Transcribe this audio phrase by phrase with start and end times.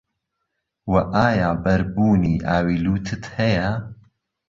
[0.91, 3.67] وه ئایا بەربوونی ئاوی لوتت هەیە؟